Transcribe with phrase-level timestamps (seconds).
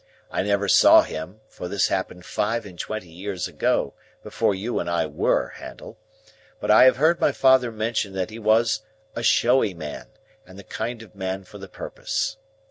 [0.31, 3.93] I never saw him (for this happened five and twenty years ago,
[4.23, 5.99] before you and I were, Handel),
[6.59, 8.81] but I have heard my father mention that he was
[9.15, 10.07] a showy man,
[10.43, 12.37] and the kind of man for the purpose.